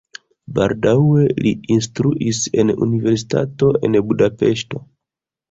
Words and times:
Baldaŭe 0.59 1.25
li 1.47 1.51
instruis 1.75 2.39
en 2.63 2.73
universitato 2.87 3.71
en 3.91 4.01
Budapeŝto. 4.09 4.85